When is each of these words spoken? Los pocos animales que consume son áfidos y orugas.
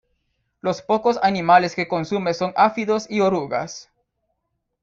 Los 0.61 0.81
pocos 0.81 1.19
animales 1.21 1.75
que 1.75 1.87
consume 1.87 2.33
son 2.33 2.53
áfidos 2.55 3.05
y 3.07 3.19
orugas. 3.19 3.91